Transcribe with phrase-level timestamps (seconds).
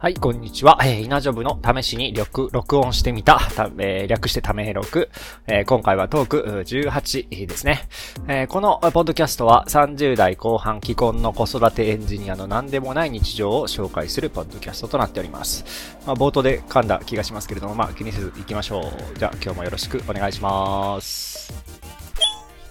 [0.00, 0.78] はい、こんにちは。
[0.84, 5.10] えー、稲ジョブの試しに録、録音してみた、たえー、略してため録。
[5.48, 7.88] えー、今回はトーク18ですね。
[8.28, 15.98] えー、このポッドキャストは30代後半既婚の子育てエンジニアの何でもない日常を紹介するポッドキャストとなっております。
[16.06, 19.18] まあ、冒頭で噛んだ気がしますけれども、まあ、気にせず行きましょう。
[19.18, 21.77] じゃあ、今日もよろしくお願いします。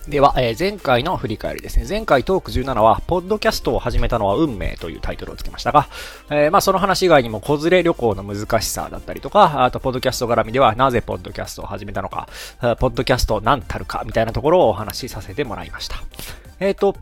[0.08, 1.86] では、えー、前回の振り返りですね。
[1.88, 5.90] 前回トーク17は、ポッドキャストを始めたのは運命というタイトルをつけましたが、
[6.30, 12.30] えー、まあその話以外にも、子連れ旅行の難しさだったりとか、あと、ポッドキャスト絡みでは、なぜポッドキャストを始めたのか、
[12.80, 15.98] ポッドキャスト何たるか、みたいなところをお話しさせてもらいました。
[16.62, 16.96] えっ、ー、と、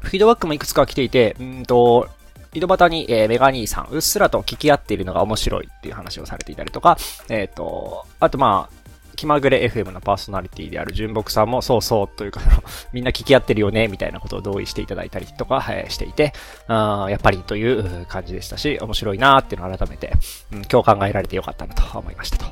[0.00, 2.08] フィードバックもいくつか来ていて、うんと、
[2.54, 6.96] 井戸端に、えー、メガニーさん、うっすらと聞き合っているのが面白いっていう話をされていたりとか、
[7.28, 8.77] えっ、ー、と、あとまあ、
[9.18, 12.40] 気まぐれ FM のパーソナリティである純木さんもそうそうというか、
[12.94, 16.32] みんな聞き合ってるよね、みたいなことを同意していただいたりとか、えー、していて、
[16.68, 20.12] あやっぱりという感じでしたし、面白いなーっていうのを改めて、
[20.52, 22.46] うん、今日考えられてよかったなと思いましたと。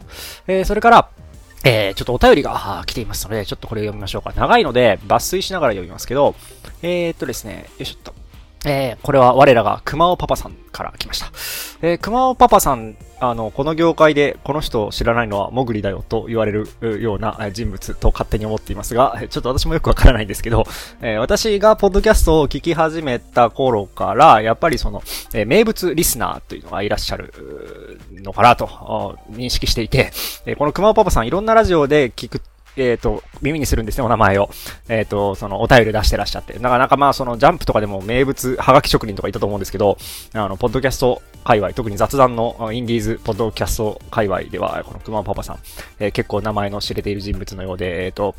[0.48, 1.08] えー、それから、
[1.64, 4.32] えー、ちょっとお便りが来ていますので、ちょっとこれ読みましょうか。
[4.34, 6.34] 長いので、抜粋しながら読みますけど、
[6.82, 8.25] えー、っとですね、よいしょっと。
[8.68, 11.30] えー、これは我らが熊尾パパさんから来ました。
[11.82, 16.66] えー、熊尾パパさん、あの、この業界でこの人を知らないのはモグリだよと言われる
[17.00, 20.64] ような人物と勝手に思っていますが、ちょっと私もよくわからないんですけど、
[21.00, 25.00] えー、私がポッドキャストを聞き始めた頃から、やっぱりその、
[25.32, 28.66] え、名物リスナーというのがいらっしゃるのかなと
[29.30, 30.10] 認識していて、
[30.44, 32.42] え、この熊尾パパさんいろんなラジオで聞く
[32.76, 34.50] えっ、ー、と、耳にするんですね、お名前を。
[34.88, 36.58] えっ、ー、と、その、お便り出してらっしゃって。
[36.58, 39.98] なかなかまあ、その、ジャンプとかでも名物、ハガキ職人とかいたと思うんですけど、
[40.34, 45.58] あの、ポッドキャスト界隈、特に雑談のインディーズポッドキャスト界隈では、この熊パパさん、
[45.98, 48.34] えー、結構名前の知れている人物のようで、えっ、と、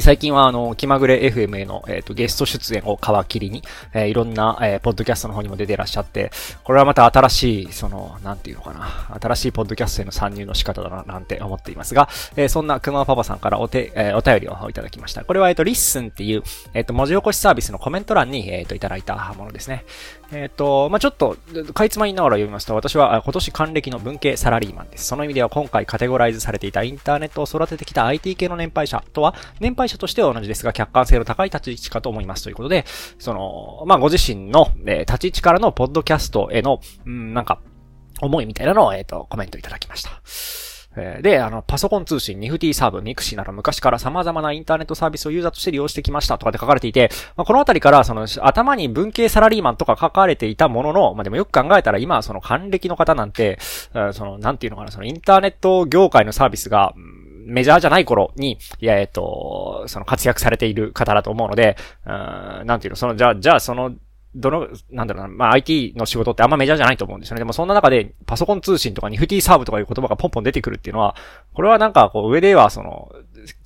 [0.00, 6.32] 最近は、あの、気まぐれ FM への、えっ、ー、と、ゲスト出演を皮切りに、えー、いろんな、えー、ポッドキャストの方にも出てらっしゃって、
[6.64, 15.24] これはまた新しい、その、なんていうのかな、新しいポッドキャストへの参入の仕方だな、なんて思っていますが、えー、そんな熊パパさんからお手、えー、お便りをいただきました。
[15.24, 16.42] これは、えっ、と、 LISTEN っていう、
[16.72, 19.84] えっ、と、文字起こしサービスのコメント欄に、えっ、と、いただいたものですね。
[20.34, 21.36] えっ、と、まあ、ちょっと、
[21.72, 25.06] かいつまいながら読みますと、私は今年還暦の文系サラリーマンです。
[25.06, 32.84] その意味では今回カテゴライズされていたインターネットを育ててきた IT 系の年配者とは、年配者としては同じですが客観性の高い立ち位置かと思いますということで、
[33.18, 37.60] その、まあ、ご自身の、えー、立ち位置からのポッドキャストへの、うん、なんか、
[38.20, 40.73] 思いみたいなのを、えっ、ー、と、コメントいただきました。
[40.94, 53.58] で、あの、パソコン通信、ニフティサーブ、 mixi など昔から様々なインターネットサービスをユーザーとして利用してきましたとかで書かれていて、まあ、このあたりから、その、頭に文系サラリーマンとか書かれていたものの、まあ、でもよく考えたら今、その、還暦の方なんて、
[54.12, 56.94] その、なんていうのかな、その、インターネット業界のサービスが、
[57.46, 61.76] メジャーじゃない頃に、いや、えっと、その活躍されている方だと思うので、
[62.06, 62.12] うん、
[62.66, 63.92] なんていうの、その、じゃあ、じゃあ、その、
[64.34, 67.40] どの、なんだろうな、まあ IT の仕事ってあんまメジャーじゃないと思うんですよね。
[67.40, 71.14] でもそんな中でパソコン通信とかニフティサーブとかいう言葉がポンポン出てくるっていうのは、
[71.52, 73.12] これはなんかこう上ではその、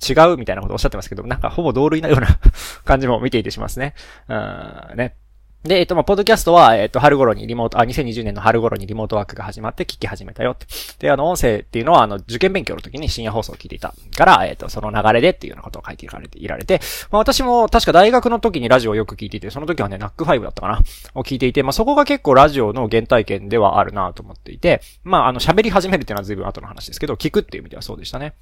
[0.07, 2.27] 違うみたいなことをおっしゃってますけど、なんかほぼ同類なような
[2.85, 3.95] 感じも見ていてしますね。
[4.27, 5.15] うん、ね。
[5.63, 10.67] で、えっと、まあ、ポッドキャストは、えっと、春頃にリモート、あ、2020年の春頃にリモートワークが始まって聞き始めたよって。
[10.99, 16.79] で、あの、音声っていうのは、あの、受験勉強の時に深夜放送を聞いていたから、えっと、その流れでっていうようなことを書いていられて、いられて、
[17.11, 20.79] まあ、私も確か大学の時にラジオをよく聞いていて、その時はね、ナック5だったかな
[21.13, 28.33] を聞いていて、まあ、そこが結構ラジオの原体験ではあるなと思っていて、まあ、あの、喋り始めるっていうのは随分後の話ですけど、聞くっていう意味ではそうでしたね。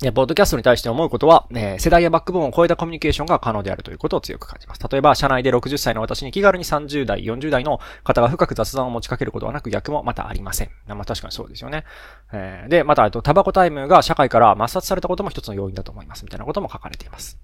[0.00, 4.80] ポッドキャストに対して思うことは、えー、世代やバックボーンを超えたコミュニケーションが可能であるということを強く感じます。
[4.90, 10.70] 例えば、社内で60歳の私に気軽に30代、40代の方が深く雑談を持ちかけることはなく逆もまたありません。
[10.88, 11.84] まあ確かにそうですよね。
[12.32, 16.24] えー、で、また、タバコタイムが社会から抹殺されたことも一つの要因だと思います。
[16.24, 17.38] みたいなことも書かれています。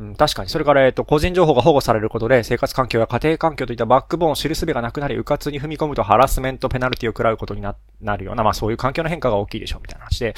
[0.00, 0.48] うん、確かに。
[0.48, 10.34] それから、えっと、個人情報が保護されることで、生活環境や家庭環境といったバックボーンを知る術がなくなり、迂闊に踏み込むとハラスメント、ペナルティを食らうことにな、なるような、まあそういう環境の変化が大きいでしょう、みたいな話で。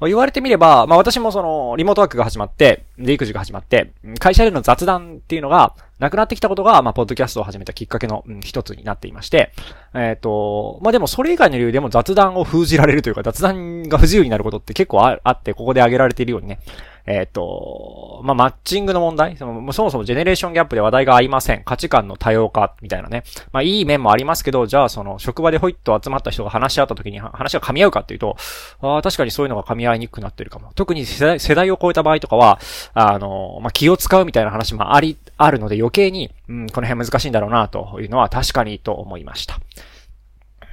[0.00, 9.52] 言われてみれば、まあ私もその、リモートワークが始まって、で、育児が始まって、会社での雑談っていうのが、なくなってきたことが、まあ、ポッドキャストを始めたきっかけの、うん、一つになっていまして、
[9.94, 16.58] えっ、ー、と、まあ、でもそれ以外の理由でも雑談を封じられるというか、雑談が不自由になることって結構あって、ここで挙げられているようにね、
[17.06, 19.36] えっ、ー、と、まあ、マッチングの問題？
[19.36, 21.62] そのそもそもジェネレーションギャップで話題が合いません。
[21.62, 23.24] 価値観の多様化みたいなね。
[23.52, 28.36] まあ、いい面もありますけど、じゃあその、職場でホイッと集まった人が話し合った時に話が噛み合うかっていうと、
[28.80, 30.72] あ確かにそういうのが噛み合いにくくなってるかも。
[30.74, 32.58] 特に世代世代を超えた場合とかは、
[32.94, 39.58] あの、まあ、気を使うみたいな話もあり、あるので余計に、うん、この辺難しいんだろうなというのは確かにと思いました。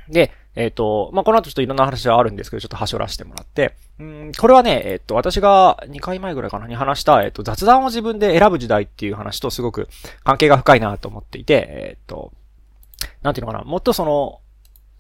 [0.08, 9.88] で、えっ、ー、と、まあ、この後ちょっといろんな話はあるんですけど、ちょっと端折らせてもらって、うん、これはね、えっ、ー、と、私が2回前ぐらいかなに話した、えっ、ー、と、雑談を自分で選ぶ時代っていう話とすごく
[10.24, 12.34] 関係が深いなと思っていて、えっ、と、
[13.24, 14.41] なんていうのかな、もっとその、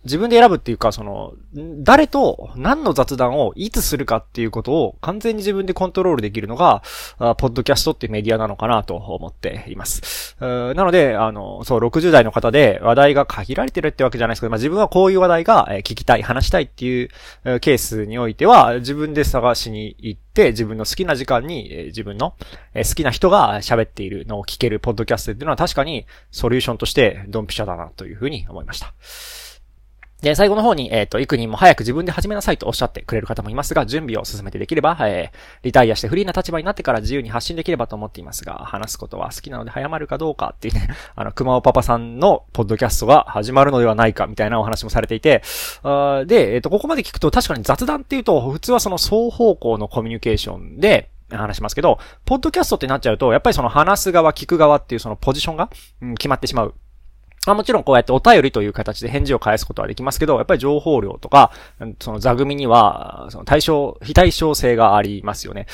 [0.03, 6.81] 自分で選ぶっていうか、その、誰と何の雑談をいつするかっていうことを完全に自分でコントロールできるのが、
[7.19, 10.35] ポッドキャストっていうメディアなのかなと思っています。
[10.39, 17.09] なので、あの、そう、60代の方で話題が限られてるってわけじゃないですけど、まあ、自分はこういう話題が聞きたい、話したいっていう
[17.59, 22.33] ケースにおいては、自分で探しに行って、自分の好きな時間に自分の
[22.73, 28.93] 好きな人が喋っているのを聞けるポッドキャストっていうのは確かにソリューションとしてドンピシャだなというふうに思いました。
[30.21, 45.41] で、最後の方に、えっ、ー、と、幾人も早く自分で始めなさいとおっしゃってくれる方もいますが、準備を進めてできれば、えー、リタイアしてフリーな立場になってから自由に発信できればと思っていますが、話すことは好きなので早まるかどうかっていうね、 あの、熊尾パパさんのポッドキャストが始まるのではないかみたいなお話もされていて、
[45.83, 55.69] あで、えっ、ー、と、ここまで聞くと確かに雑談っていうと、普通はその双方向のコミュニケーションで、話しますけど、ポッドキャストってなっちゃうと、やっぱりその話す側、聞く側っていうそのポジションが、
[56.01, 56.73] うん、決まってしまう。
[57.45, 61.51] まあもちろんこうやってお便りという形で返事を返すことはできますけど、やっぱり情報量とか、
[61.99, 65.65] その座組には、その対象、非対称性がありますよね。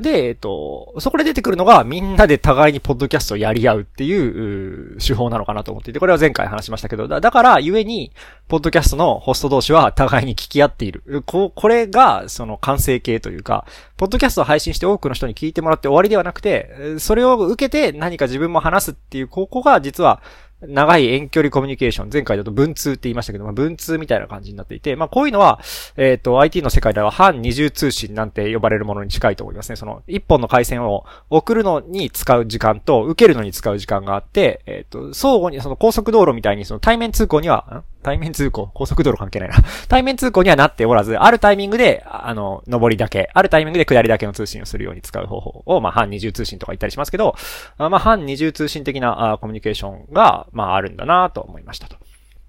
[0.00, 8.12] で、えっと、そこで出てくるのが、みんなで互いにポッドキャストをやり合うっていう手法なのかなと思っていて、これは前回話しましたけど、だだから、ゆえに、
[8.48, 11.22] ポッドキャストのホスト同士は互いに聞き合っている。
[11.24, 13.64] こう、これが、その完成形というか、
[13.96, 20.20] ポッドキャストを配信して多くの人に聞いてもらって終わりではなくて、それを受けて何か自分も話すっていう、ここが実は、
[20.62, 25.60] 長い遠距離コミュニケーション、前回だと文通って言いましたけど、まあ、文通みたいな感じになっていて、まあ、こういうのは、
[25.96, 29.76] えっ、ー、と、IT の世界では反二重通信なんて呼ばれるものに近いと思いますね。
[29.76, 39.56] その、一本の回線を送るのに使う時間と、受けるのに使う時間があって、えっ、ー、と、相互に、その高速道路みたいに、その対面通行には、対面通行高速道路関係ないな。
[39.88, 47.34] 対面通行にはなっておらず、あるタイミングで、あの、上りだけ、あるタイミングで下りだけの通信をするように使う方法を、まあ、反二重通信とか言ったりしますけど、
[47.78, 51.96] まあ、反二重通信的なあコミュニケーションが、まあ、あるんだなと思いましたと。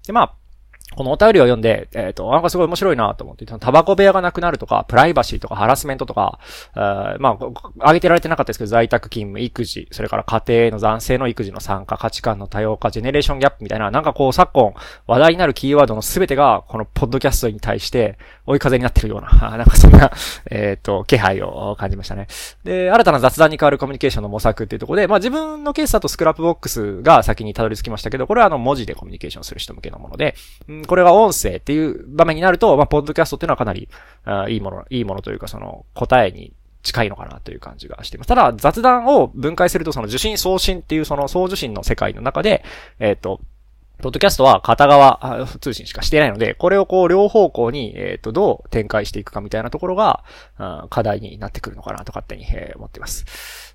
[0.06, 0.34] で、まあ、
[0.98, 6.40] このお便りを読んで、えっ、ー、と、なんかすごい面白いなと思って、タバコ部屋がなくなるとか、プライバシーとかハラスメントとか、
[6.74, 7.46] まあ、
[7.78, 14.74] 挙げてられてなかったですけど、在宅勤務、育児、それから家庭の男性の育児の参加、価値観の多様化、ジェネレーションギャップみたいな、なんかこう昨今
[15.06, 20.10] 話題になるキーワードのすべてが、このポッドキャストに対して追い風になってるような、 なんかそんな、
[20.50, 22.26] えっ、ー、と、気配を感じましたね。
[22.64, 30.34] で、新たな雑談に変わるコミュニケーションの模索っていうところで、まあ自分のケースだと Scrapbox が先にたどり着きましたけど、これはあの文字でコミュニケーションする人向けのもので、
[30.88, 33.88] これが音声っていう場面になると、まあ、ポッドキャストっていうのはかなり、
[34.24, 36.52] あいいもの、いいものというか、その、答えに
[36.82, 38.28] 近いのかなという感じがしています。
[38.28, 42.64] ただ、雑談を分解すると、その受信送信っていうその送受信の世界の中で、
[42.98, 43.40] えっ、ー、と、
[44.00, 50.24] ポッドキャストは片側通信しかしていないので、これをこう両方向に、えっ、ー、と、どう展開していくかみたいなところが、
[50.88, 53.74] 課題になってくるのかなと勝手に、えー、思っています。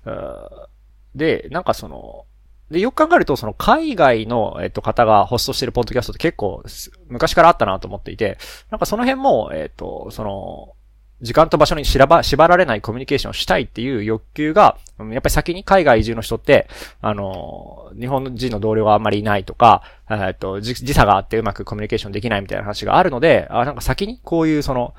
[1.14, 2.24] で、なんかその、
[2.74, 6.62] で、よく考えると、その海外の、えっと、方がホストしてるポッドキャストって結構、
[7.08, 8.38] 昔からあったなと思っていて、
[8.70, 10.74] なんかその辺も、えっと、その、
[11.22, 16.68] 時間と場所にしらば縛られないコミュニケーションをしたいっていう欲求が、やっぱり先に海外移住の人って、
[17.00, 24.94] あの、日本人の同僚があんまりいないとか、えっと、時差があってうまくコミュニケーションできないみたいな話があるので、あ、なんか先にこういうその、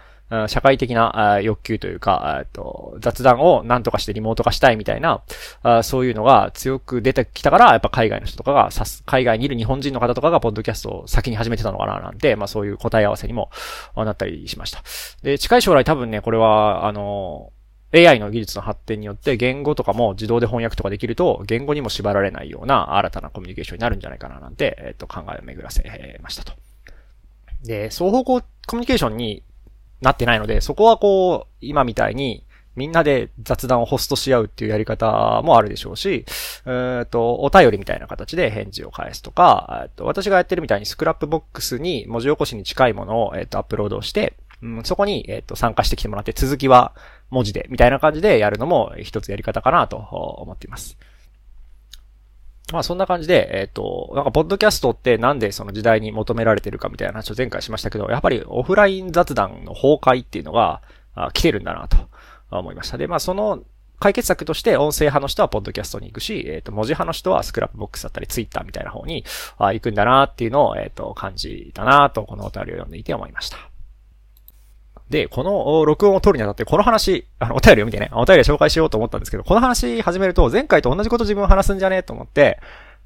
[0.47, 5.21] 社会的な欲求というか、と雑談を何とかしてリモート化したいみたいな、
[5.83, 8.69] そういうのが強く出てきたから、やっぱ海外の人とかが、
[9.05, 13.51] 海外にいる日本人の方とかがポッドキャストを先に始めてたのかななんて、まあそういう答え合わせにも
[13.95, 14.81] なったりしました。
[15.21, 17.51] で、近い将来多分ね、これは、あの、
[17.93, 25.83] AI の技術の発展によって言語とかも自動で翻訳とかできると、言語にも縛られないような新たなコミュニケーションになるんじゃないかななんて、えっ、と、考えを巡らせ
[26.21, 26.53] ましたと。
[27.63, 29.43] で、双方向コミュニケーションに
[30.01, 36.25] なってないので、そこはこう、今みたいに、みんなで雑談をホストし合うっていうやり方もあるでしょうし、
[36.65, 46.93] えっと、お便りみたいな形で返事を返すとか、と、私がやってるみたいに Scrapbox に文字起こしに近いものを、えっと、アップロードして、うん、そこに、えっと、参加してきてもらって、続きは
[47.29, 50.97] 文字で、みたいな感じでやるのも一つやり方かなと思っています。
[52.73, 60.81] まあそんな感じで、えっ、ー、と、なんかポッドキャストってなんでその時代に求められてるかみたいな話を前回しましたけど、やっぱりオフライン雑談の崩壊っていうのが
[61.13, 61.97] あ来てるんだなと
[62.49, 62.97] 思いました。
[62.97, 63.63] で、まあその
[63.99, 69.23] 解決策として音声派の人はポッドキャストに行くし、えっ、ー、と、文字派の人は Scrapbox だったりツイッターみたいな方に
[69.57, 73.57] あ行くんだなっていうのを、えっ、ー、と、感じたなと、このお便りを読んでいて思いました。
[75.09, 82.59] で、この録音を取るにあたって、この話、あの、お便りを見てね、お便り紹介しようと思ったんですけど、この話始めると、前回と同じこと自分話すんじゃねえと思って、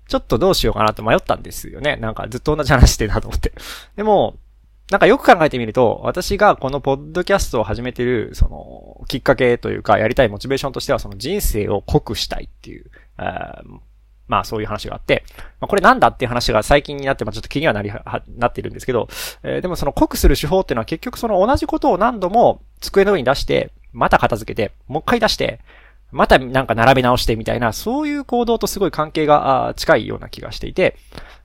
[0.07, 1.97] ちょっとどうしようかなと迷ったんですよね。
[1.97, 3.53] なんかずっと同じ話してたと思って。
[3.95, 4.37] でも、
[4.89, 12.89] なんかよく考えてみると、私がこのポッドキャストを始めてる、その、きっかけというか、やりたいモチベーションとしては、その人生を濃くしたいっていう、
[14.29, 15.25] まあそういう話があって、
[15.59, 19.09] まあこれなんだっていう話が最近になって、まあちょっと気にはなり、は、なってるんですけど、
[19.43, 25.59] えー、でもその濃くする手法っていうのは結局その同じことを何度も机の上に出して、また片付けて、もう一回出して、
[26.11, 30.95] またなんか並べ直してみたいな、そういう行動とすごい関係が近いような気がしていて、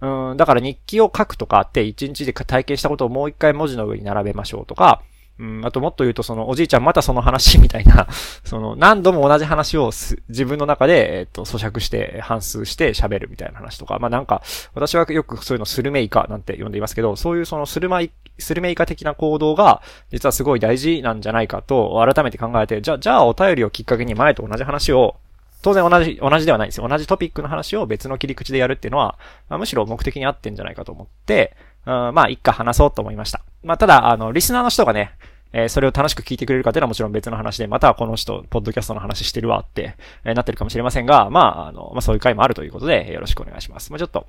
[0.01, 5.03] うん、だから日記を書くとかって一日で体験したことをもう一回文字の上に並べましょうとか、
[5.39, 8.07] うん、あともっと言うと、その、おじいちゃんまたその話みたいな
[8.45, 9.91] その、何度も同じ話を
[10.29, 14.43] 自分の中で、えっと、咀嚼して、反数して喋るみたいな話とか、まあなんか、
[14.75, 25.17] 私はよくそういうのスルメイカなんて呼んでいますけど、そういうそのスルマイ、スルメイカ的な行動が、実はすごい大事なんじゃないかと、改めて考えて、じゃ、じゃあお便りをきっかけに前と同じ話を、
[25.63, 26.87] 当然同じ、同じではないんですよ。
[26.87, 33.41] 同じトピックの話を別の切り口でやるっていうのは、まあ、むしろ目的に合ってんじゃないかと思って、うん、まあ、一回話そうと思いました。
[33.65, 35.13] まあ、ただ、あの、リスナーの人がね、
[35.53, 43.91] え、それを楽しく聞いてくれるかというのはもちろん別の話で、またはこの人、ポッドキャストの話してるわって、え、なってるかもしれませんが、まあ、あの、まあ、そういう回もあるということで、よろしくお願いします。
[43.93, 44.27] まあ、ちょっと、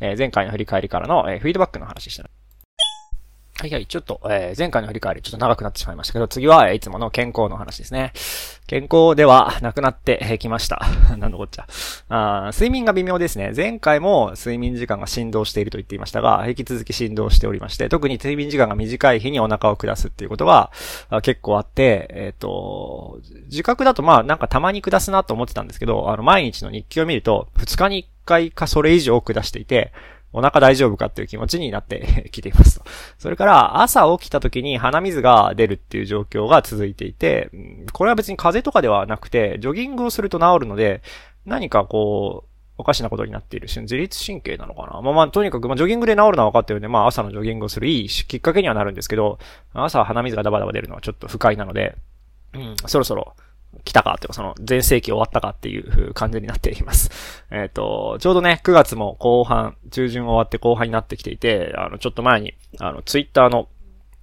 [0.00, 2.28] え、前回の振り返りからの、え、フィードバックの話でした、
[3.62, 8.12] はいはい、ちょっと、えー、前回の振り返りちょっと長くなってしまいましたけど、次は、いつもの健康の話ですね。
[8.66, 10.82] 健康ではなくなってきました。
[11.16, 11.68] なんのこっちゃ
[12.08, 12.50] あ。
[12.52, 13.52] 睡眠が微妙ですね。
[13.54, 20.72] 前回も睡眠時間が振動していると言っていましたが、引き続き振動しておりまして、特に睡眠時間が短い日にお腹を下すっていうことが
[21.22, 29.92] 結構あって、えっ、ー、と、自覚だとまあなんかたまに下すなと思ってたんですけど、あの毎日の日記を見ると、2日に1回かそれ以上下していて、
[30.32, 32.84] お腹大丈夫かっていう気持ちになって きていますと。
[33.18, 37.50] それから、朝起きた時に鼻水が出るっていう状況が続いていて、
[37.92, 41.02] これは別に風邪とかではなくて、ジョギングをすると治るので、
[41.44, 49.38] 何かこう、おかしなことになっているし、自律神経なのかなまあまあ、とにかく、まあ、ジョギングで治るのは分かってるんで、まあ、朝のジョギングをするいいきっかけにはなるんですけど、
[49.74, 51.96] 朝は鼻水がダバダバ出るのはちょっと不快なので、
[52.54, 53.34] うん、そろそろ、
[53.84, 57.10] 来たかっていうか、その、前世紀終わったかっていう感じになっています。
[57.50, 63.68] えっ、と、ちょうどね、9月も後半、中旬終わって後半になってきていて、あの、ちょっと前に、あの、ツイッターの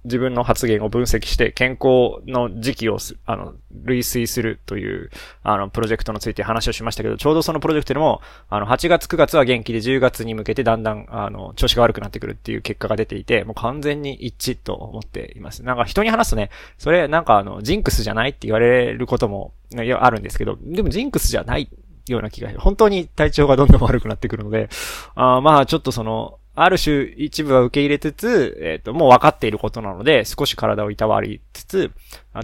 [0.04, 3.54] 自分の発言を分析して健康の時期をあの、
[3.84, 5.10] 類推するという、
[5.42, 15.62] あの、プロジェクトについて話をしましたけど、ちょうどそのプロジェクトでも、あの、8月9月は元気で10月に向けてだんだん、あの、調子が悪くなってくるっていう結果が出ていて、もう完全に一致と思っています。
[15.62, 21.68] なんか人に話すとね、それなんかあの、ジンクスじゃないって言われることも、あるんですけど、でもジンクスじゃない
[22.08, 24.68] ような気が、本当に体調がどんどん悪くなってくるので、
[25.14, 31.92] あまあちょっとその、ある種一部は受け入れつつ、えっ、ー、と、もう分かっていることなので、少し体をいたわりつつ、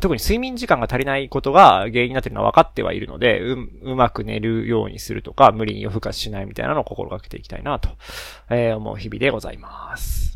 [0.00, 7.90] 特に睡眠時間が足りないことが原因になっているのは分かってはいるので、う、うまく寝るようにするとか、無理に夜更かししないみたいなのを心がけていきたいなと、
[8.50, 10.35] えー、思う日々でございます。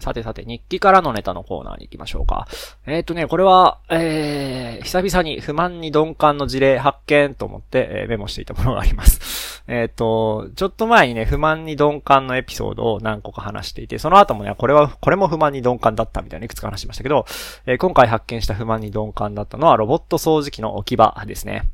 [0.00, 2.46] さてさて、日記からのネタのコーナーに行きましょうか。
[2.86, 9.62] えー、っとね、これは、えー、久々に不満に鈍感の事例発見と思って、えー、メモしていたものがあります。
[9.66, 17.24] えっと、ちょっと前にね、不満に鈍感のエピソードを何個か話していて、その後もね、これは、これも不満に鈍感だったみたいないくつか話しましたけど、
[17.66, 21.70] えー、今回発見した不満に鈍感だったのはロボット掃除機の置き場ですね。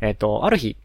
[0.00, 0.76] えっと、ある日、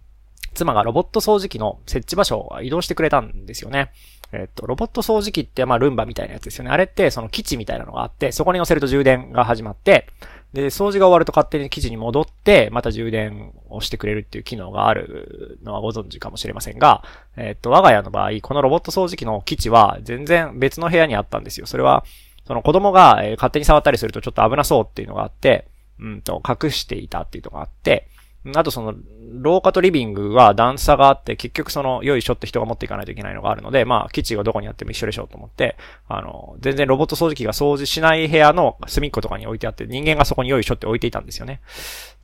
[0.55, 3.91] 妻がロボット掃除機の設置場所を移動してくれたんですよね。
[4.31, 6.71] えっと、ロボット掃除機って、まあ、ルンバみたいなやつですよね。
[6.71, 10.07] あれって、その基地みたいなのがあって、そこに乗せると充電が始まって、
[10.53, 17.03] で、掃除が終わると勝手に基地に戻って、また充電をしてくれるっていう機能があるのはご存知かもしれませんが、
[17.35, 21.65] えっと、我が家の場合、このロボット掃除機の基地は全然別の部屋にあったんですよ。
[21.65, 22.03] それは、
[22.47, 25.67] その子供が勝手に触ったりするとちょっと危なそうっていうのがあって、
[25.99, 28.07] うんと、隠していたっていうのがあって、
[28.55, 28.95] あとその、
[29.39, 35.77] 廊下とリビングは段差があって、結局その、よいしょって人が持っていかないといけないのがあるので、まあ、基地がどこにあっても一緒でしょうと思って、
[36.07, 41.61] あの、全然ロボット掃除機が掃除しない部屋の隅っことかに置いてあって、人間がそこによいしょって置いていたんですよね。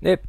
[0.01, 0.21] で、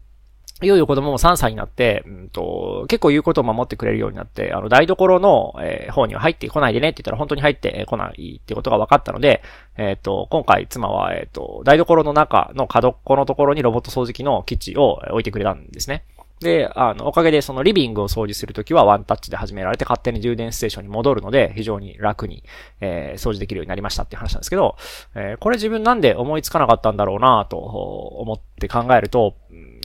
[0.65, 9.43] いよいよ子供も3歳になって、うんと、結構言うことを守ってくれるようになって、あの、台所の、えー、方には入ってこないでねって言ったら本当に入ってこないってことが分かったので、
[9.77, 16.05] えっ、ー、と、今回妻は、えっ、ー、と、台所の中の角っこのところにロボット掃除機の基地を置いてくれたんですね。
[16.45, 22.45] で、あの、おかげでそのリビングを掃除するときはワンタッチで始められて勝手に充電ステーションに戻るので、非常に楽に、
[22.81, 24.77] えー、掃除できるようになりましたっていう話なんですけど、
[25.15, 29.35] えー、これ自分なんで思いつかなかったんだろうなと思って考えると、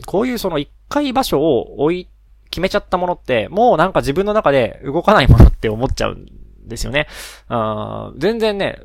[0.06, 2.08] こういうその一回場所を置い、
[2.52, 7.08] 決めちゃったものって、もうなんか自分の中で動かないものって思っちゃうんですよね。
[7.48, 8.80] あ全然ね、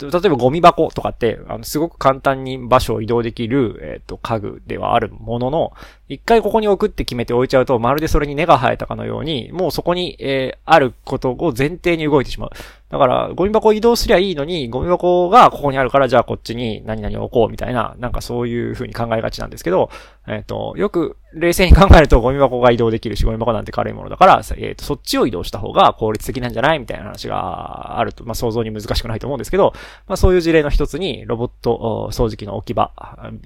[0.00, 5.72] 例えばゴミ箱とかって、あの、すごく簡単に場所を移動できる、えっ、ー、と、家具ではあるものの、
[6.08, 12.50] 一回ここに置くって決めて置いちゃうと、まるでそれに根が生えたかのように、もうそこに、えー、あることを前提に動いてしまう。
[12.90, 19.90] だから、ゴミ箱移動すりゃいいのに、ゴミ箱がここにあるから、じゃあこっちに何々置こうみたいな、なんかそういう風に考えがちなんですけど、
[20.28, 26.78] えっ、ー、と、よく冷静に考えるとゴミ箱が移動できるし、ゴミ箱なんて軽いものだから、えっ、ー、と、そっちを移動した方が効率的なんじゃない？
[26.78, 29.72] みたいな話があると、まあ想像に難しくないと思うんですけど、
[30.06, 32.92] まあそういう事例の一つに、ロボット掃除機の置き場、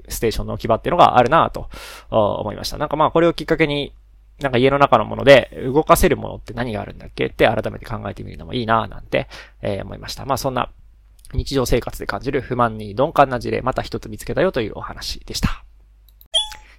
[0.09, 1.69] ステーションの置き場っていうのがあるなと
[2.11, 2.77] 思いました。
[2.77, 3.93] なんかまあこれをきっかけに、
[4.41, 7.27] なんか家の中のもので動かせるものって何があるんだっけ？
[7.27, 9.29] って改めて考えてみるのもいいなぁなんて、
[9.63, 10.25] えー、思いました。
[10.25, 10.71] まあそんな
[11.33, 15.65] 日常生活で感じる不満に鈍感な事例また一つ見つけたよというお話でした。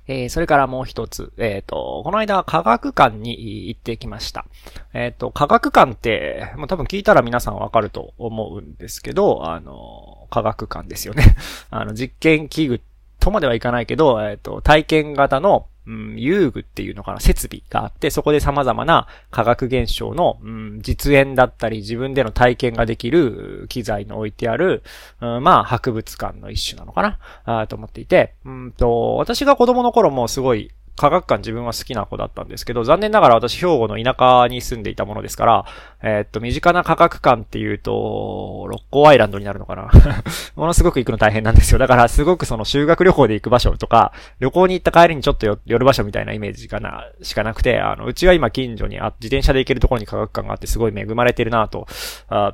[0.10, 4.48] えー、それからもう一つ、えっ、ー、と、この間科学館に行ってきました。
[4.92, 11.36] えっ、ー、と、科学館って、もう多分聞いたら皆さんわかると思うんですけど、あの、科学館ですよね。
[11.70, 12.82] あの、実験器具
[13.20, 24.84] とまではいかないけど、えっ、と、体験型のうん、遊具っていうのかな、設備があって、そこで様々な科学現象の、うん、実演だったり、自分での体験ができる機材の置いてある、
[25.20, 30.70] うん、まあ、博物館の一種なのかな、あと思っていて、うんと、私が子供の頃もすごい
[31.00, 35.66] 科学館自分は好きな子だったんですけど、残念ながら私兵庫の田舎に住んでいたものですから、
[36.02, 39.90] えー、っと、身近な科学館っていうと、六甲アイランドになるのかな
[40.58, 41.80] ものすごく行くの大変なんですよ。
[41.80, 51.88] だからすごくその修学旅行で行く場所とか、旅行に行った帰りにちょっと寄る場所みたいなイメージかな、しかなくて、あの、うちは今近所にあ、自転車で行けるところに科学館があってすごい恵まれてるなと、
[52.28, 52.54] あ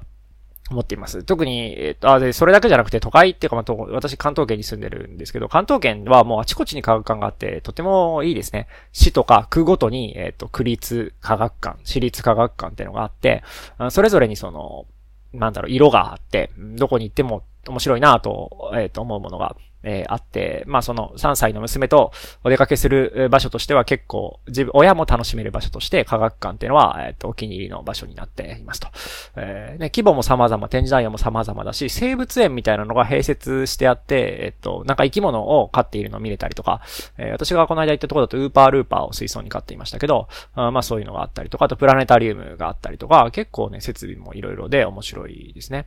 [0.72, 1.24] 思っています。
[1.24, 8.68] 特に、えっ、と、あ、で、それだけじゃなくて都会っていうか、まあ、私関東圏に住んでるんですけど、関東圏はもうあちこちに科学館があって、とてもいいですね。
[8.92, 13.44] 市とか区ごとに、えっ、と、区立科学館、私立科学館っていうのがあって、
[13.92, 14.86] それぞれにその、
[15.34, 22.12] なんだろう、色があって、どこに行っても面白いなと、えっ、と、思うものがえー、あって、まあその3歳の娘と
[22.44, 28.90] お出かけする場所としては結構、自分、親も楽しめる場所として科学館っていうのは、えっ、ー、と、お気に入りの場所になっていますと。
[29.38, 36.82] えー、ね、規模も様々、展示内容も様々だし、生物園みたいなのが併設してあって、えっ、ー、と、なんか生き物を飼っているのを見れたりとか、
[37.18, 45.86] えー、私がこの間行ったところだとウーパールーパーを水槽に飼っていましたけど、あまあそういうのがあったりとか、あとプラネタリウムがあったりとか、結構ね、設備もいろいろで面白いですね。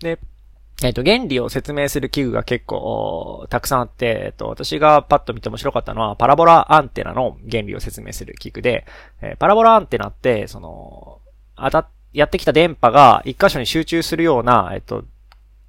[0.00, 0.18] で、
[0.82, 8.84] えっ、と、原理を説明する器具が結構たくさんあって、えっ、と、私がパッと見て面白かったのは、パラボラアンテナの原理を説明する器具で、
[9.22, 11.20] えー、パラボラアンテナって、その、
[11.56, 15.04] 当た、やってきた電波が一箇所に集中するような、えっ、と、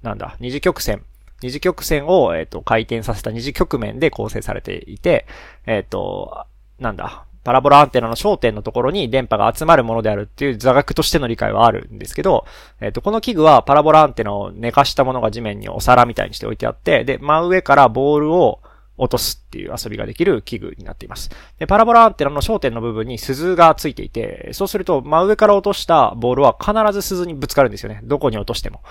[0.02, 1.02] なんだ、二次曲線。
[1.40, 5.26] 二次曲線を、えっ、と、回転させた二次曲面で構成されていて、
[5.66, 6.44] えっ、と、
[6.78, 12.44] なんだ、パラボラアンテナの焦点のところに電波が集まるものであるっていう座学としての理解はあるんですけど、
[12.78, 18.60] えっ、と、この器具はパラボラアンテナを寝かしたものが地面にお皿みたいにして置いてあって、で、真上からボールを
[18.98, 21.30] 落とすっていう遊びができる器具になっています。
[21.58, 28.02] で、パラボラアンテナの焦点の部分に鈴がついていて、そうすると真上から落としたボールは必ず鈴にぶつかるんですよね。
[28.04, 28.82] どこに落としても。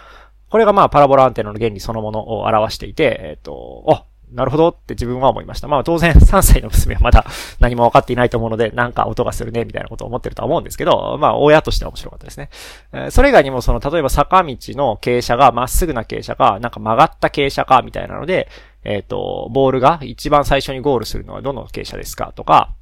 [0.49, 5.67] これがまあパラボラアンテナの原理そのものを表していて、えっ、ー、と、あ、なるほどって自分は思いました。
[5.67, 7.25] まあ当然 3歳の娘はまだ
[7.59, 12.49] 何も分かっていないと思うので、なんか音がするね、みたいなことを思ってるとは思うんですけど、まあ親としては面白かったですね。
[12.93, 18.49] え、それ以外にもその、例えば坂道の傾斜がまっすぐな傾斜か、なんか曲がった傾斜か、みたいなので、
[18.83, 22.73] えっ、ー、と、ボールが一番最初にゴールするのはどの傾斜ですかとか、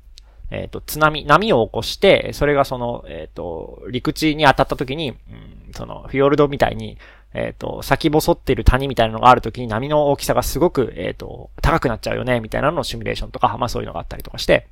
[0.52, 5.18] えっ、ー、と、津波、波を起こして、それがその、えっ、と、陸地に当たった時に、うん、
[5.74, 6.98] その、フィヨルドみたいに、
[7.36, 14.68] えっ、ー、と、先細っている谷みたいなのがあるときに波の大きさがすごく、えっ、ー、と、高くなっちゃうよね、みたいなののシミュレーションとか、まあそういうのがあったりとかして、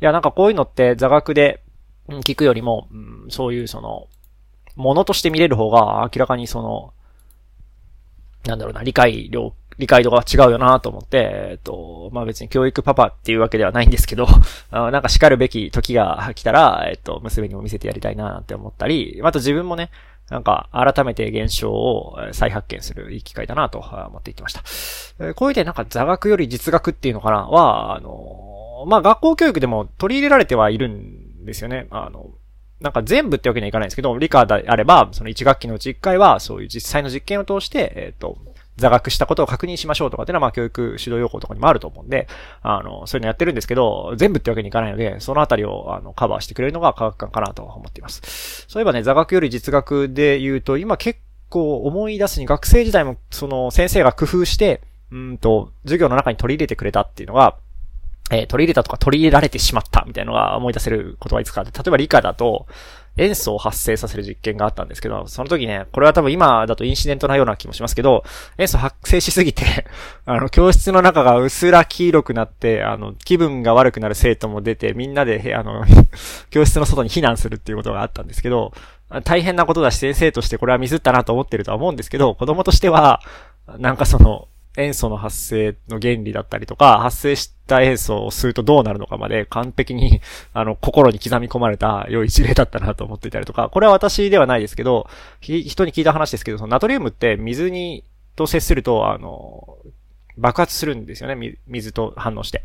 [0.00, 1.62] いや、なんかこういうのって座学で、
[2.08, 4.06] 聞くよりも、うん、そういうその、
[4.76, 6.92] ものとして見れる方が明らかにその、
[8.44, 14.26] なんだろうな、理解量、理解度が違うよなと思って、えっと、まあ別に教育パパっていうわけではないんですけど、
[14.70, 19.90] あなんか叱るべき時が来たら、えっと、娘にも見せてやりたいなって思ったり、また自分もね、
[20.30, 25.34] なんか、改めて現象を再発見するいい機会だなと思っていきました。
[25.34, 27.46] こういう点なんか座学より実学っていうのかな？
[27.46, 31.86] は、あの、まあ、学校教育でも取り入れられてはいるんですよね。
[31.90, 32.30] あの、
[32.80, 38.36] なんか全部ってわけにはいかないんですけど、理科であれば、その1学期のうち1回は、そういう実際の実験を通して、えっ、ー、と、
[38.76, 42.28] 座学したことを確認しましょうとかっていうのは、まあ、教育指導要項とかにもあると思うんで、
[42.62, 48.66] あの、そういうのやってるんですけど、全部ってわけにいかないので、そのあたりを、あの、カバーしてくれるのが科学館かなと思っています。
[48.68, 57.56] そういえばね、座学より実学で言うと、今結構思い出すに学生時代も、その、先生が工夫して、うんと、授業の中に取り入れてくれたっていうのが、
[58.30, 62.66] えー、取り入れたとか取り入れられてしまったみたいなのが思い出せることがいつかあって、例えば理科だと、
[63.16, 68.24] 塩素を発生させる実験があったんですけど、その時ね、これは多分今だとインシデントなような気もしますけど、
[68.58, 69.86] 塩素発生しすぎて
[70.26, 75.84] あの、教室の中が薄ら黄色くなって、あの、気分が悪くなる生徒も出て、みんなで、あの
[76.50, 78.72] 教室の外に避難するっていうことがあったんですけど、
[79.24, 83.20] 大変なことだし先生としてこれはミスったなと思ってるとは思うんですけど、子供としては、
[83.78, 90.20] なんかその、塩素の発生の原理だったりとか、発生した塩素を吸うとどうなるのかまで完璧に、
[90.52, 95.08] あの、心に刻み込まれた良い事例だったなと思っていたりとか、これは私ではないですけど、
[95.40, 98.04] 人に聞いた話ですけど、そのナトリウムって水に、
[98.36, 99.78] と接すると、あの、
[100.36, 102.62] 爆発するんですよね、水と反応して。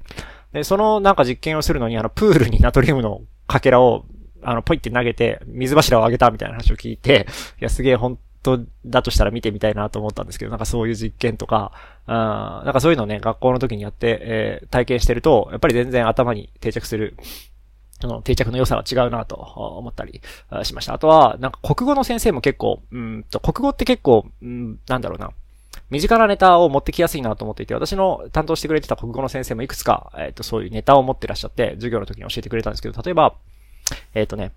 [0.52, 4.06] で、そのなんか実験をするのに、あの、プールにナトリウムのかけらを、
[4.44, 7.28] あの、ポイって投げて、水柱を上げたみたいな話を聞いて、
[7.62, 11.72] いや、すげえ本当だとしたら見てみたいなと思ったんですけど、なんかそういう実験とか、
[12.08, 17.16] うん、なんかそういうのをね、学校の時にやって、えー、体験してると、やっぱり全然頭に定着する、
[18.00, 20.22] その定着の良さが違うなと思ったり
[20.64, 20.94] しました。
[20.94, 25.32] あとは、なんか国語の先生も結構、うんと、国語って結構、うん、なんだろうな。
[25.90, 33.36] 身近なネタを持ってきやすいなと思っていて、私の担当してくれてた国語の先生もいくつか、えっ、ー、と、そういうネタを持ってらっしゃって、授業の時に教えてくれたんですけど、例えば、
[34.14, 34.54] えっ、ー、とね、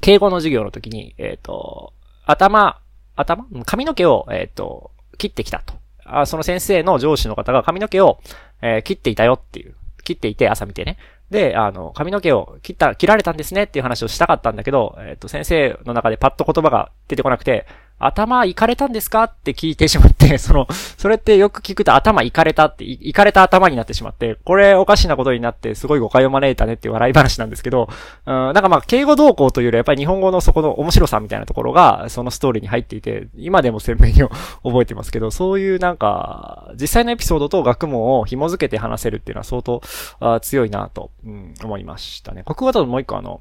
[0.00, 1.92] 敬語の授業の時に、えっ、ー、と、
[2.26, 2.80] 頭、
[3.16, 3.46] 頭？
[3.64, 5.74] 髪の毛を、えっ、ー、と、切ってきたと。
[6.06, 8.20] あその先生の上司の方が髪の毛を、
[8.60, 9.74] えー、切っていたよっていう。
[10.04, 10.98] 切っていて、朝見てね。
[11.30, 17.66] で、あの、髪の毛を切った、切られたんですねっていう話をしたかったんだけど、えっ、ー、と、先生の中でパッと言葉が出てこなくて、
[18.06, 19.24] 頭いかれたんですか？
[19.24, 27.88] って聞いてしまって、 その、それってよく聞くと頭いかれたって、いかれた頭になってしまって、これおかしなことになってすごい誤解を招いたねって笑い話なんですけど、
[28.26, 34.12] うん、なんかまあ、敬語動向というよりやっぱり日本語のそこの面白さみたいなところが、そのストーリーに入っていて、今でも鮮明に
[34.62, 39.82] 覚えてますけど、そういうなんか、実際のエピソードと学問を紐づけて話せるっていうのは相当
[40.20, 42.42] あ強いなと、うん、思いましたね。
[42.44, 43.40] 国語だともう一個あの、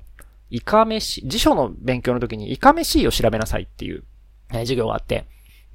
[0.49, 4.04] イカ飯、辞書の勉強の時にイカ飯を調べなさいっていう
[4.60, 5.26] え授業があって、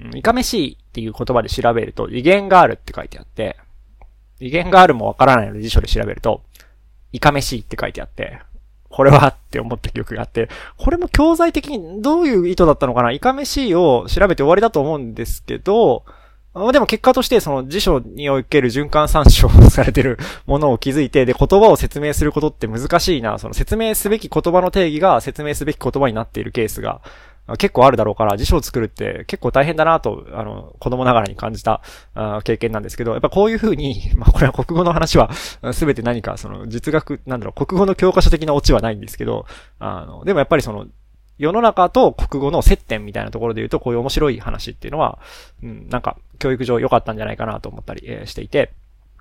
[0.00, 3.56] うん、いかめしいっていう言葉で調べると、威厳があるって書いてあって、
[4.40, 6.42] 威厳があるもわからないので辞書で調べると、
[7.12, 8.40] いかめしいって書いてあって、
[8.90, 13.12] これはって思った記憶があって、これも教材的にどういう意図だったのかな？
[13.12, 16.04] イカメシを調べて終わりだと思うんですけど、
[16.72, 27.00] でも結果としてその辞書における循環参照されてるものを気づいて、で、言葉を説明することって難しいな、その説明すべき言葉の定義が説明すべき言葉になっているケースが
[27.56, 31.80] 結構あるだろうから、辞書を作るって結構大変だなと、あの、子供ながらに感じた
[32.14, 35.32] あ経験なんですけど、やっぱこういう風に、 まあこれは国語の話は、
[35.72, 39.46] すべて何かその実学、なんだろう、国語の教科書的なオチはないんですけど、
[39.78, 40.86] あの、でもやっぱりその、
[41.38, 45.18] 世の中と国語の接点みたいなところで言うと、こういう面白い話っていうのは、
[45.62, 48.72] うん、なんか、教育上良かったんじゃないかなと思ったり、えー、していて、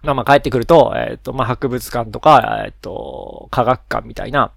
[0.04, 4.52] まあまあ帰ってくると、えっ、ー、と、まあ博物館とか、えっ、ー、と、科学館みたいな、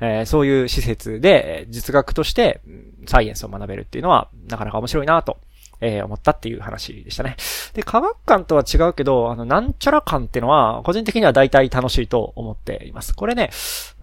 [0.00, 2.60] えー、そういう施設で実学として
[3.06, 5.38] サイエンスを学べるっていうのはなかなか面白いなと、
[5.80, 7.36] えー、思ったっていう話でしたね。
[7.74, 13.14] で、科学館とは違うけど、あの、なんちゃら館ってのは個人的には大体楽しいと思っています。
[13.14, 13.50] これね、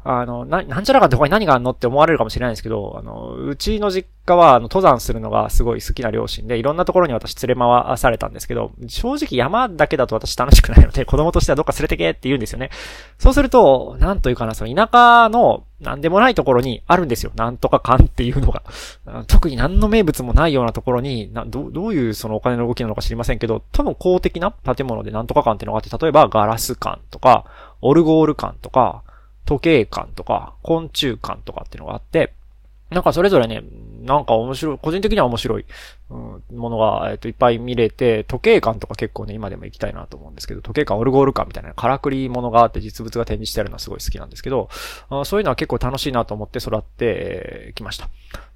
[0.07, 12.69] あの、な、なんちゃらかって他に何があんのって思われるかもしれないんですけど、あの、うちの実家は、あの、登山するのがすごい好きな両親で、いろんなところに私連れ回されたんですけど、正直山だけだと私楽しくないので、子供としてはどっか連れてけって言うんですよね。
[13.17, 17.31] そうすると、なんというかな、その田舎の、なんでもないところにあるんですよ。
[17.35, 18.63] なんとか館っていうのが。
[19.27, 27.45] 特に何の名物もないようなところに、どどういうそのお金の動きなのか知りませんけど、多分公的な建物でなんとか館っていうのがあって、例えばガラス館とか、
[27.81, 29.03] オルゴール館とか、
[29.45, 32.33] 時計館とか、昆虫館とかっていうのがあって、
[32.89, 33.63] なんかそれぞれね、
[34.01, 35.65] なんか面白い、個人的には面白い、
[36.09, 44.69] うん、ものが、えっ、と、いっぱい見れて、時計館とか結構ね、今でも行きたいなと思うんですけど、時計館、オルゴール館みたいな、からくりものがあって実物が展示してあるのはすごい好きなんですけど、
[45.09, 48.09] あそういうのは結構楽しいなと思って育ってきました。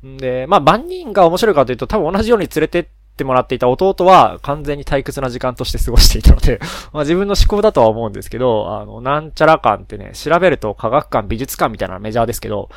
[0.05, 6.59] んで、まあ、万人が面白いかというと、多分同じように連れてっててもらっていた弟は完全に退屈な時間として過ごしていたので
[6.91, 12.69] まあ自分の思考だとは思うんですけど、あの、なんちゃら館ってね、調べると科学館、美術館みたいなメジャーですけど、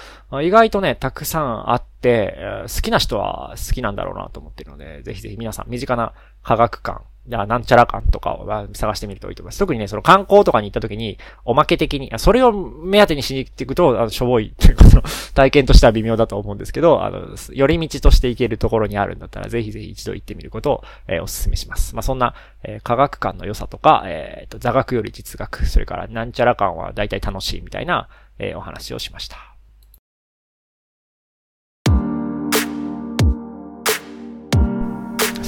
[0.43, 9.59] 意外とね、たくさんあって、好きな人は好きなんだろうなと思ってるので、ぜひぜひ皆さん身近な科学館、なんちゃら館とかを探してみるといいと思います。
[9.59, 15.03] 特にね、その観光とかに行った時に、おまけ的に、それを目当てにしに行っていくと、あの、しょぼいというか、その、
[15.35, 21.95] 体験としては微妙だと思うんですけど、あの、寄り道として行けるところにあるんだったら、ぜひぜひ一度行ってみることを、えー、お勧めします。
[21.95, 28.09] まあ、そんな、えー、科学館の良さとか、えっ、ー、と、座学より実学、それから、なんちゃら館は大体楽しいみたいな、
[28.41, 29.52] えー、お話をしました。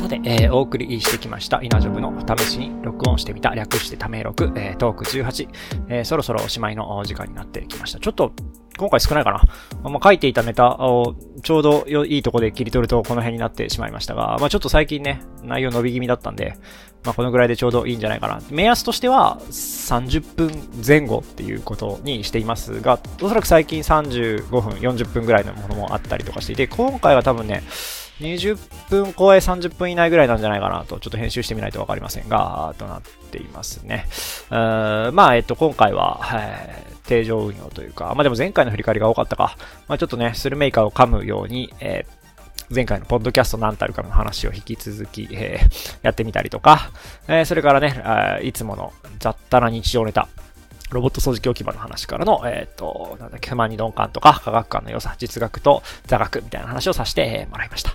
[0.04, 5.48] さて、えー、お送りしてきました、イナジョブの試しに録音してみた、略してため録、えー、トーク18、
[5.88, 7.98] えー、そろそろおしまいの時間になってきました。
[7.98, 8.32] ちょっと、
[8.76, 9.88] 今回少ないかな。
[9.88, 16.58] まあ、書いていたネタをちょうどいいとこで切り取るとこの辺になってしまいましたが、まあ、ちょっと最近ね、内容伸び気味だったんで、
[17.04, 18.42] まあ、このぐらいでちょうどいいんじゃないかな。
[18.50, 20.50] 目安としては30分
[20.86, 27.62] 前後っていうことにしていますが、おそらく最近35分、40分ぐらいのものもあったりとかしていて、今回は多分ね、
[28.20, 28.56] 20
[28.90, 34.06] 分超え30分以内ぐらいなんじゃないかなと、ちょっと編集してみないとわかりませんが、となっていますね。
[34.50, 39.56] まあ、えっと、今回は、はい定常運用というか、まあでも前回の振り返りが多かったか、
[39.88, 46.90] まあちょっとね、スルメーカーを噛むように、えー、前回のポッドキャスト何たるかの話を引き続き、えー、やってみたりとか、
[47.28, 50.28] えー、それからね、いつもの雑多な日常ネタ、
[50.94, 57.90] ロボット掃除機置き場の話からの、えっ、ー、と、なんだっけ、不満に鈍感とか、科学館の良さ、実学と座学みたいな話をさせてもらいました。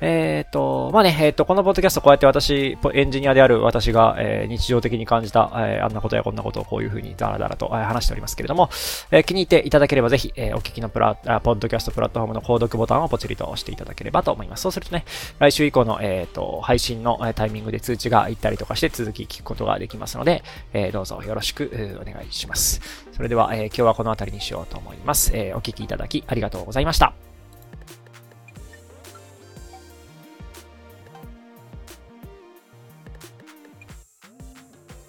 [0.00, 8.68] えっ、ー、と、まあね、えっ、ー、と、このポッドキャストこうやって私、エンジニアである私が、えー、日常的に感じた、えあんなことやこんなことをこういうふうにダラダラと、え話しておりますけれども、
[9.10, 14.62] え気に入っていただければぜひ、えお聞きのプラ、ポッドキャストプラットフォームの購読ボタンをポチリと押していただければと思います。
[14.62, 15.04] そうするとね、
[15.38, 22.80] 来週以降の、えっ、と、配信のタイミングで通知が行ったりとかして続き聞くことができますので、えどうぞよろしくお願いします。
[23.12, 25.32] それでは、え今日はこの辺りにしようと思います。
[25.34, 27.35] えお聞きいただきありがとうございました。